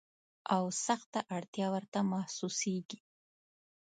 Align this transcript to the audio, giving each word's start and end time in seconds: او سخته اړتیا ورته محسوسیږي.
او 0.55 0.63
سخته 0.85 1.19
اړتیا 1.35 1.67
ورته 1.73 1.99
محسوسیږي. 2.11 2.99